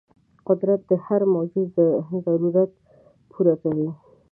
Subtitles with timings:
[0.47, 1.69] قدرت د هر موجود
[2.25, 2.71] ضرورت
[3.31, 3.89] پوره کوي.